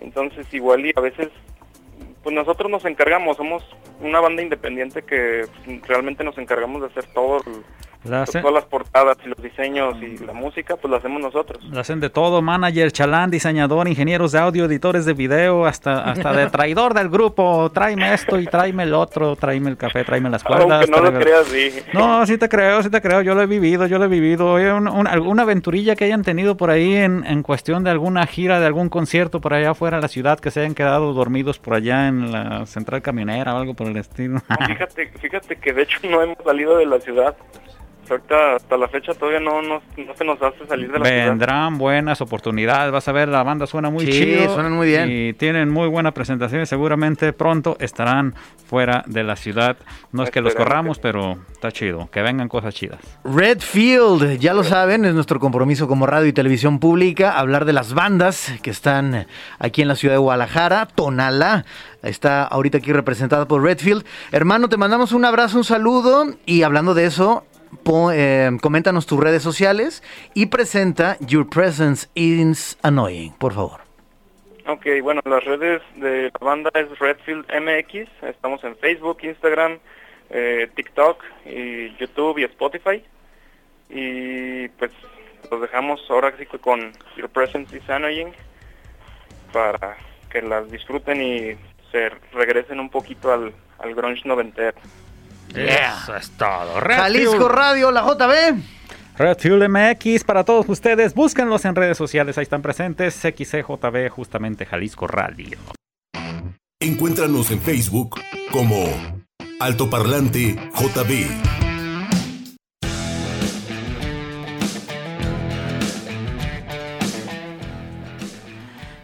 [0.00, 1.28] Entonces igual y a veces
[2.22, 3.64] pues nosotros nos encargamos, somos
[4.00, 5.46] una banda independiente que
[5.86, 7.62] realmente nos encargamos de hacer todo, el-
[8.04, 11.62] La hacen, todas las portadas y los diseños y la música, pues lo hacemos nosotros.
[11.70, 16.32] la hacen de todo, manager, chalán, diseñador, ingenieros de audio, editores de video, hasta, hasta
[16.32, 17.70] de traidor del grupo.
[17.74, 20.70] Tráeme esto y tráeme el otro, tráeme el café, tráeme las cuerdas.
[20.70, 21.70] Aunque no lo tráeme- creas, sí.
[21.92, 24.52] No, sí te creo, sí te creo, yo lo he vivido, yo lo he vivido.
[24.52, 28.26] Oye, un- un- alguna aventurilla que hayan tenido por ahí en, en cuestión de alguna
[28.26, 31.58] gira, de algún concierto por allá afuera de la ciudad, que se hayan quedado dormidos
[31.58, 34.40] por allá en la central camionera o algo por el estilo.
[34.48, 37.36] No, fíjate, fíjate que de hecho no hemos salido de la ciudad.
[38.10, 41.26] Ahorita hasta la fecha todavía no, nos- no se nos hace salir de la ciudad.
[41.28, 44.54] Vendrán buenas oportunidades, vas a ver, la banda suena muy Sí, chido.
[44.54, 45.08] suenan muy bien.
[45.10, 48.34] Y tienen muy buena presentación y seguramente pronto estarán
[48.66, 49.76] fuera de la ciudad.
[50.12, 52.98] No es que los corramos, pero está chido, que vengan cosas chidas.
[53.24, 57.94] Redfield, ya lo saben, es nuestro compromiso como radio y televisión pública, hablar de las
[57.94, 59.26] bandas que están
[59.58, 61.64] aquí en la ciudad de Guadalajara, Tonala,
[62.02, 64.04] está ahorita aquí representada por Redfield.
[64.32, 67.44] Hermano, te mandamos un abrazo, un saludo y hablando de eso,
[68.12, 70.02] eh, coméntanos tus redes sociales
[70.34, 73.80] y presenta Your Presence is Annoying, por favor.
[74.66, 78.06] Ok, bueno, las redes de la banda es Redfield MX.
[78.22, 79.78] Estamos en Facebook, Instagram,
[80.28, 83.02] eh, TikTok, y YouTube y Spotify.
[83.88, 84.90] Y pues
[85.50, 88.32] los dejamos ahora sí con Your Presence is Annoying
[89.52, 89.96] para
[90.30, 91.56] que las disfruten y
[91.90, 94.76] se regresen un poquito al, al grunge noventero.
[95.54, 96.80] Eso es todo.
[96.80, 98.62] Jalisco Radio, la JB.
[99.16, 101.12] Red Fuel MX para todos ustedes.
[101.14, 103.14] Búsquenlos en redes sociales, ahí están presentes.
[103.14, 105.58] XCJB, justamente Jalisco Radio.
[106.80, 108.20] Encuéntranos en Facebook
[108.52, 108.86] como
[109.58, 111.58] Altoparlante JB.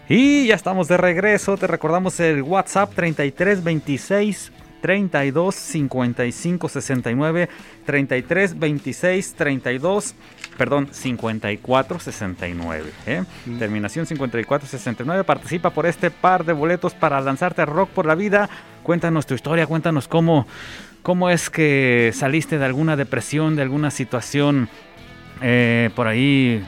[0.08, 1.56] Y ya estamos de regreso.
[1.56, 4.52] Te recordamos el WhatsApp 3326
[4.84, 7.48] 32 55 69
[7.86, 10.14] 33 26 32
[10.58, 13.24] perdón 54 69 ¿eh?
[13.58, 18.14] terminación 54 69 participa por este par de boletos para lanzarte a Rock por la
[18.14, 18.50] vida.
[18.82, 20.46] Cuéntanos tu historia cuéntanos cómo
[21.02, 24.68] cómo es que saliste de alguna depresión de alguna situación
[25.40, 26.62] eh, por ahí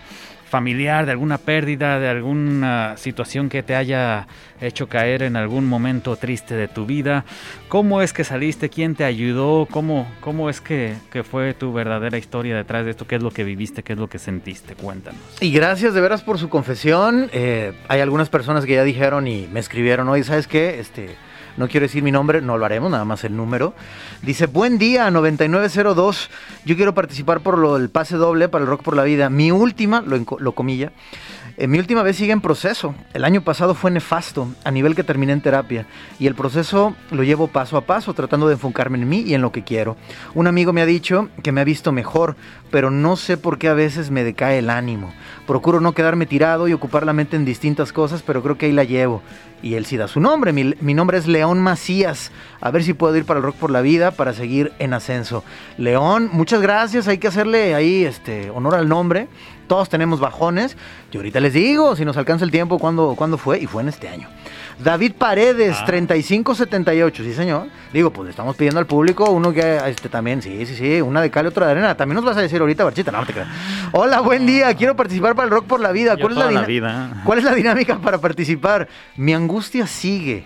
[0.48, 4.26] familiar, de alguna pérdida, de alguna situación que te haya
[4.61, 7.24] hecho caer en algún momento triste de tu vida.
[7.68, 8.70] ¿Cómo es que saliste?
[8.70, 9.66] ¿Quién te ayudó?
[9.70, 10.94] ¿Cómo, cómo es que,
[11.28, 13.06] fue tu verdadera historia detrás de esto?
[13.06, 13.82] ¿Qué es lo que viviste?
[13.82, 14.74] ¿Qué es lo que sentiste?
[14.74, 15.20] Cuéntanos.
[15.40, 17.28] Y gracias de veras por su confesión.
[17.32, 20.78] Eh, hay algunas personas que ya dijeron y me escribieron hoy, ¿sabes qué?
[20.78, 21.16] Este
[21.56, 23.74] no quiero decir mi nombre, no lo haremos, nada más el número.
[24.22, 26.30] Dice, buen día, 9902,
[26.64, 29.30] yo quiero participar por lo del pase doble para el Rock por la Vida.
[29.30, 30.92] Mi última, lo, lo comilla,
[31.58, 32.94] eh, mi última vez sigue en proceso.
[33.14, 35.86] El año pasado fue nefasto, a nivel que terminé en terapia.
[36.18, 39.40] Y el proceso lo llevo paso a paso, tratando de enfocarme en mí y en
[39.40, 39.96] lo que quiero.
[40.34, 42.36] Un amigo me ha dicho que me ha visto mejor,
[42.70, 45.12] pero no sé por qué a veces me decae el ánimo.
[45.46, 48.72] Procuro no quedarme tirado y ocupar la mente en distintas cosas, pero creo que ahí
[48.72, 49.22] la llevo.
[49.62, 50.52] Y él sí da su nombre.
[50.52, 52.30] Mi, mi nombre es León Macías.
[52.60, 55.42] A ver si puedo ir para el Rock por la Vida para seguir en ascenso.
[55.78, 57.08] León, muchas gracias.
[57.08, 59.28] Hay que hacerle ahí este, honor al nombre
[59.66, 60.76] todos tenemos bajones.
[61.12, 63.88] Yo ahorita les digo, si nos alcanza el tiempo, cuándo, cuándo fue, y fue en
[63.88, 64.29] este año.
[64.79, 67.26] David Paredes, 3578, ah.
[67.26, 67.66] sí señor.
[67.92, 71.22] Digo, pues le estamos pidiendo al público uno que este también, sí, sí, sí, una
[71.22, 71.96] de cal y otra de arena.
[71.96, 73.48] También nos vas a decir ahorita, Barchita, no, te creas.
[73.92, 76.16] Hola, buen día, quiero participar para el Rock por la Vida.
[76.16, 77.22] ¿Cuál, es la, vida.
[77.24, 78.88] ¿Cuál es la dinámica para participar?
[79.16, 80.44] Mi angustia sigue.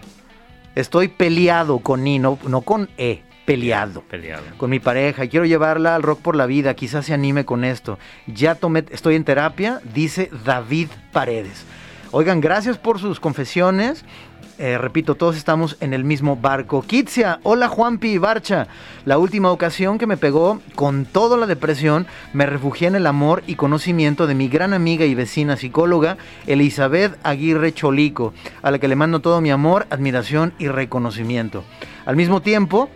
[0.77, 5.97] Estoy peleado con I, no con E peleado, peleado con mi pareja y quiero llevarla
[5.97, 7.99] al rock por la vida, quizás se anime con esto.
[8.29, 11.65] Ya tomé, estoy en terapia, dice David Paredes.
[12.13, 14.05] Oigan, gracias por sus confesiones.
[14.59, 16.83] Eh, repito, todos estamos en el mismo barco.
[16.83, 18.69] Kitsia, hola Juanpi Barcha.
[19.05, 23.43] La última ocasión que me pegó con toda la depresión, me refugié en el amor
[23.49, 28.33] y conocimiento de mi gran amiga y vecina psicóloga, Elizabeth Aguirre Cholico,
[28.63, 31.65] a la que le mando todo mi amor, admiración y reconocimiento.
[32.07, 32.91] Al mismo tiempo,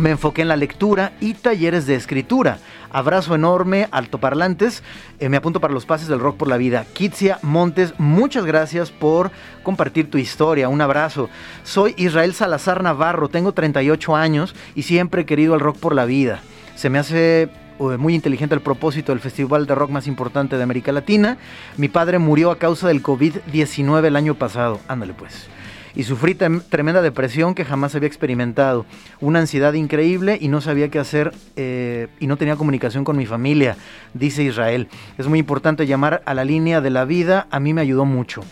[0.00, 2.58] me enfoqué en la lectura y talleres de escritura.
[2.90, 4.82] Abrazo enorme, altoparlantes.
[5.18, 6.84] Eh, me apunto para los pases del rock por la vida.
[6.92, 9.30] Kitsia Montes, muchas gracias por
[9.62, 10.68] compartir tu historia.
[10.68, 11.28] Un abrazo.
[11.62, 16.04] Soy Israel Salazar Navarro, tengo 38 años y siempre he querido el rock por la
[16.04, 16.40] vida.
[16.74, 20.62] Se me hace eh, muy inteligente el propósito del festival de rock más importante de
[20.62, 21.38] América Latina.
[21.76, 24.80] Mi padre murió a causa del COVID-19 el año pasado.
[24.88, 25.48] Ándale pues
[25.94, 28.86] y sufrí tremenda depresión que jamás había experimentado,
[29.20, 33.26] una ansiedad increíble y no sabía qué hacer eh, y no tenía comunicación con mi
[33.26, 33.76] familia,
[34.14, 34.88] dice Israel.
[35.18, 38.42] Es muy importante llamar a la línea de la vida, a mí me ayudó mucho.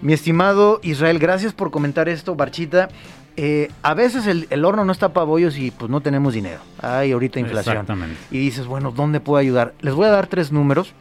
[0.00, 2.88] Mi estimado Israel, gracias por comentar esto, Barchita.
[3.36, 6.60] Eh, a veces el, horno no está para bollos y pues no tenemos dinero.
[6.80, 7.76] Hay ahorita inflación.
[7.76, 8.16] Exactamente.
[8.30, 9.74] Y dices, bueno, ¿dónde puedo ayudar?
[9.80, 10.94] Les voy a dar tres números.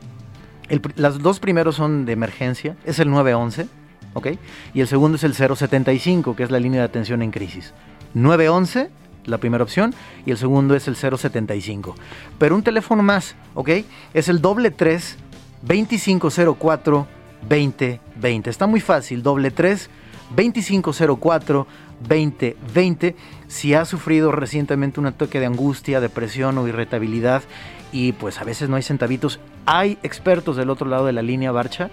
[0.95, 2.75] las dos primeros son de emergencia.
[2.85, 3.67] Es el 911
[4.13, 4.27] ¿ok?
[4.73, 7.73] Y el segundo es el 075, que es la línea de atención en crisis.
[8.13, 8.89] 911,
[9.25, 9.93] la primera opción,
[10.25, 11.95] y el segundo es el 075.
[12.37, 13.69] Pero un teléfono más, ¿ok?
[14.13, 15.17] Es el doble 3
[15.61, 17.07] 2504
[17.47, 18.49] 2020.
[18.49, 19.89] Está muy fácil, doble 3
[20.35, 21.67] 2504
[22.07, 23.15] 2020.
[23.47, 27.43] Si ha sufrido recientemente un ataque de angustia, depresión o irritabilidad
[27.91, 31.51] y pues a veces no hay centavitos, hay expertos del otro lado de la línea
[31.51, 31.89] Barcha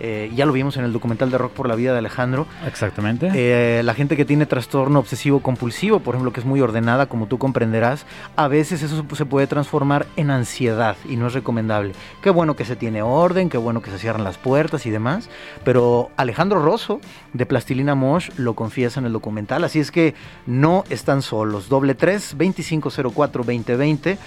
[0.00, 2.46] eh, ya lo vimos en el documental de Rock por la Vida de Alejandro.
[2.66, 3.30] Exactamente.
[3.34, 7.26] Eh, la gente que tiene trastorno obsesivo compulsivo, por ejemplo, que es muy ordenada, como
[7.26, 11.92] tú comprenderás, a veces eso se puede transformar en ansiedad y no es recomendable.
[12.22, 15.28] Qué bueno que se tiene orden, qué bueno que se cierran las puertas y demás,
[15.64, 17.00] pero Alejandro Rosso
[17.32, 20.14] de Plastilina Mosh lo confiesa en el documental, así es que
[20.46, 21.68] no están solos.
[21.68, 24.18] Doble 3 2504 2020.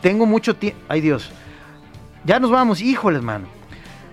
[0.00, 0.80] Tengo mucho tiempo.
[0.88, 1.30] Ay Dios.
[2.24, 3.46] Ya nos vamos, híjoles, mano.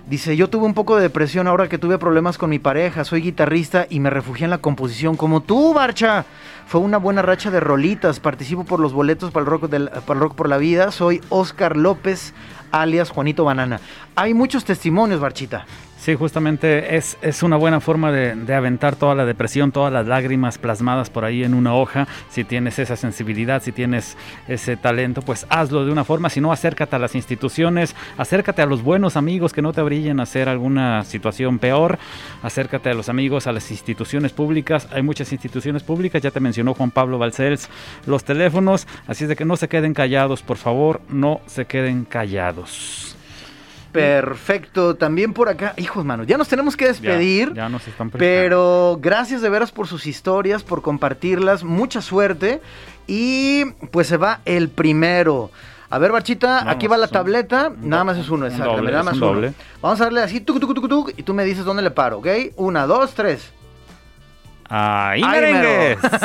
[0.06, 3.22] Dice, yo tuve un poco de depresión ahora que tuve problemas con mi pareja, soy
[3.22, 6.26] guitarrista y me refugié en la composición como tú, Barcha.
[6.66, 10.20] Fue una buena racha de rolitas, participo por los boletos para el rock, para el
[10.20, 12.34] rock por la vida, soy Oscar López,
[12.70, 13.80] alias Juanito Banana.
[14.14, 15.64] Hay muchos testimonios, Barchita.
[16.04, 20.06] Sí, justamente es, es una buena forma de, de, aventar toda la depresión, todas las
[20.06, 22.06] lágrimas plasmadas por ahí en una hoja.
[22.28, 26.28] Si tienes esa sensibilidad, si tienes ese talento, pues hazlo de una forma.
[26.28, 30.20] Si no, acércate a las instituciones, acércate a los buenos amigos que no te brillen
[30.20, 31.98] a hacer alguna situación peor.
[32.42, 34.86] Acércate a los amigos, a las instituciones públicas.
[34.92, 37.70] Hay muchas instituciones públicas, ya te mencionó Juan Pablo Balcells,
[38.04, 38.86] los teléfonos.
[39.06, 43.13] Así es de que no se queden callados, por favor, no se queden callados.
[43.94, 44.96] Perfecto.
[44.96, 47.50] También por acá, hijos, mano, ya nos tenemos que despedir.
[47.50, 48.10] Ya, ya nos están.
[48.10, 51.64] Pero gracias de veras por sus historias, por compartirlas.
[51.64, 52.60] Mucha suerte.
[53.06, 55.50] Y pues se va el primero.
[55.90, 57.72] A ver, Barchita, Vamos, aquí va la tableta.
[57.80, 58.82] Nada más es uno, un exacto.
[58.82, 59.54] nada más un uno.
[59.80, 62.18] Vamos a darle así, tuc, tuc, tuc, tuc, y tú me dices dónde le paro,
[62.18, 62.26] ¿ok?
[62.56, 63.52] Una, dos, tres.
[64.68, 66.02] ¡Ahí, merengues!
[66.02, 66.18] mero.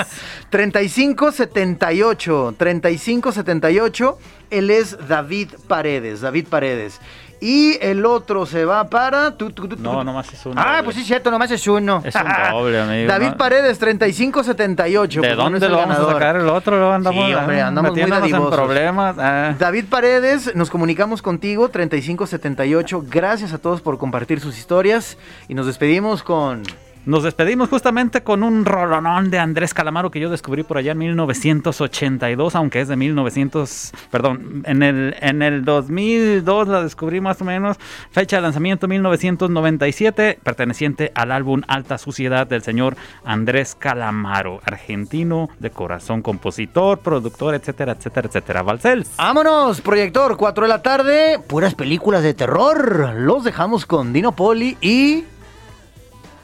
[0.50, 2.56] 3578.
[2.58, 4.18] 3578.
[4.50, 6.22] Él es David Paredes.
[6.22, 7.00] David Paredes.
[7.42, 9.34] Y el otro se va para.
[9.78, 10.84] No, nomás es un Ah, doble.
[10.84, 12.02] pues sí, cierto, nomás es uno.
[12.04, 12.22] Es un
[12.52, 13.34] doble, amigo, David.
[13.38, 15.22] Paredes, 3578.
[15.22, 16.14] ¿De pues, dónde lo vamos a ganador.
[16.14, 16.78] sacar el otro?
[16.80, 19.16] Lo andamos, Sí, hombre, andamos muy en problemas.
[19.18, 19.56] ah.
[19.58, 23.04] David Paredes, nos comunicamos contigo, 3578.
[23.10, 25.18] Gracias a todos por compartir sus historias.
[25.48, 26.64] Y nos despedimos con.
[27.06, 30.98] Nos despedimos justamente con un rolonón de Andrés Calamaro que yo descubrí por allá en
[30.98, 37.46] 1982, aunque es de 1900, perdón, en el, en el 2002 la descubrí más o
[37.46, 37.78] menos,
[38.12, 45.72] fecha de lanzamiento 1997, perteneciente al álbum Alta Suciedad del señor Andrés Calamaro, argentino de
[45.72, 48.62] corazón, compositor, productor, etcétera, etcétera, etcétera.
[48.62, 49.06] Valcel.
[49.18, 49.82] ¡Vámonos!
[49.82, 53.14] Proyector, 4 de la tarde, puras películas de terror.
[53.16, 55.24] Los dejamos con Dino Poli y.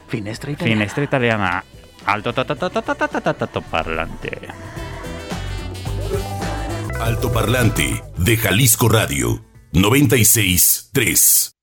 [0.08, 0.78] Finestra italiana.
[0.80, 1.64] Finestra italiana.
[2.04, 2.32] Alto
[3.60, 4.30] parlante.
[7.00, 11.55] Alto parlante de Jalisco Radio 96 3.